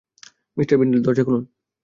Mr 0.57 0.67
Bindel, 0.79 1.01
দরজা 1.03 1.23
খুলুন। 1.23 1.43